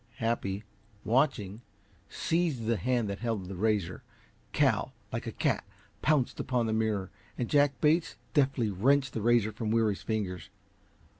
[0.17, 0.63] Happy,
[1.05, 1.61] watching,
[2.09, 4.01] seized the hand that held the razor;
[4.51, 5.63] Cal, like a cat,
[6.01, 10.49] pounced upon the mirror, and Jack Bates deftly wrenched the razor from Weary's fingers.